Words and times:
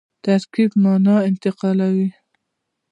ترکیب 0.23 0.71
مانا 0.83 1.15
انتقالوي. 1.29 2.07